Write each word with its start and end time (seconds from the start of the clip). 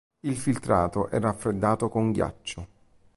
Il 0.23 0.35
filtrato 0.35 1.09
è 1.09 1.19
raffreddato 1.19 1.87
con 1.87 2.11
ghiaccio. 2.11 2.67